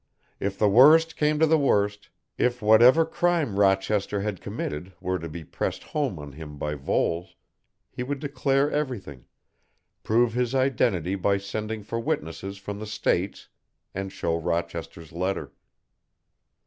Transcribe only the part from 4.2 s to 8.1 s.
had committed were to be pressed home on him by Voles, he